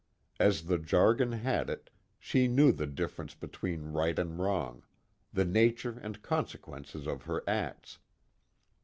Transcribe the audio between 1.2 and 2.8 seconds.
had it, she knew